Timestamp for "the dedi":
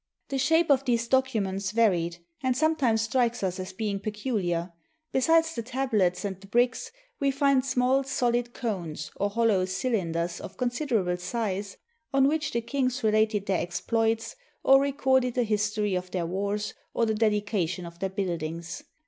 17.05-17.45